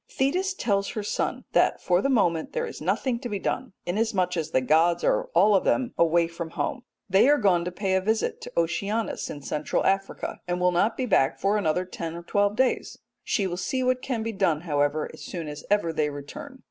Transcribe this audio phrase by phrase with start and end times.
[0.09, 4.35] Thetis tells her son that for the moment there is nothing to be done, inasmuch
[4.35, 6.81] as the gods are all of them away from home.
[7.07, 10.97] They are gone to pay a visit to Oceanus in Central Africa, and will not
[10.97, 14.61] be back for another ten or twelve days; she will see what can be done,
[14.61, 16.59] however, as soon as ever they return.